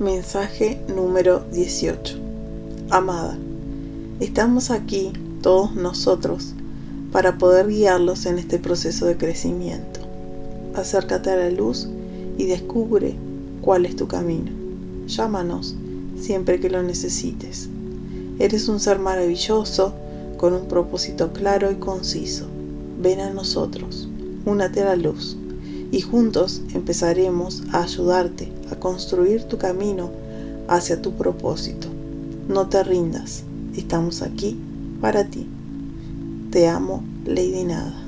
Mensaje 0.00 0.80
número 0.94 1.42
18. 1.52 2.18
Amada, 2.88 3.36
estamos 4.20 4.70
aquí, 4.70 5.12
todos 5.42 5.74
nosotros, 5.74 6.54
para 7.10 7.36
poder 7.36 7.66
guiarlos 7.66 8.24
en 8.26 8.38
este 8.38 8.60
proceso 8.60 9.06
de 9.06 9.16
crecimiento. 9.16 9.98
Acércate 10.76 11.30
a 11.30 11.36
la 11.36 11.50
luz 11.50 11.88
y 12.36 12.44
descubre 12.44 13.16
cuál 13.60 13.86
es 13.86 13.96
tu 13.96 14.06
camino. 14.06 14.52
Llámanos 15.08 15.74
siempre 16.16 16.60
que 16.60 16.70
lo 16.70 16.80
necesites. 16.84 17.68
Eres 18.38 18.68
un 18.68 18.78
ser 18.78 19.00
maravilloso 19.00 19.94
con 20.36 20.52
un 20.52 20.68
propósito 20.68 21.32
claro 21.32 21.72
y 21.72 21.74
conciso. 21.74 22.46
Ven 23.02 23.18
a 23.18 23.30
nosotros, 23.30 24.08
únate 24.46 24.80
a 24.82 24.84
la 24.84 24.96
luz 24.96 25.36
y 25.90 26.02
juntos 26.02 26.62
empezaremos 26.72 27.64
a 27.72 27.82
ayudarte 27.82 28.57
a 28.70 28.76
construir 28.76 29.44
tu 29.44 29.58
camino 29.58 30.10
hacia 30.68 31.00
tu 31.00 31.12
propósito. 31.12 31.88
No 32.48 32.68
te 32.68 32.82
rindas, 32.82 33.44
estamos 33.76 34.22
aquí 34.22 34.58
para 35.00 35.24
ti. 35.24 35.46
Te 36.50 36.68
amo, 36.68 37.02
Lady 37.24 37.64
Nada. 37.64 38.07